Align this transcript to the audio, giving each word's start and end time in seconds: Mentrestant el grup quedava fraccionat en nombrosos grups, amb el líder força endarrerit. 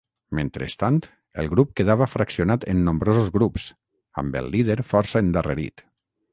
Mentrestant 0.37 0.95
el 1.43 1.49
grup 1.51 1.75
quedava 1.81 2.07
fraccionat 2.13 2.65
en 2.75 2.81
nombrosos 2.89 3.29
grups, 3.37 3.69
amb 4.25 4.41
el 4.43 4.53
líder 4.57 4.81
força 4.95 5.25
endarrerit. 5.27 5.89